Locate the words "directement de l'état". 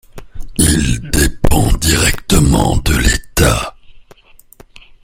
1.73-3.75